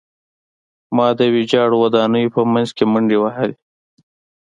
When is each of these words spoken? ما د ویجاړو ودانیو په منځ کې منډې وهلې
ما 0.95 1.07
د 1.19 1.21
ویجاړو 1.33 1.75
ودانیو 1.83 2.33
په 2.35 2.41
منځ 2.53 2.69
کې 2.77 2.85
منډې 2.91 3.17
وهلې 3.19 3.55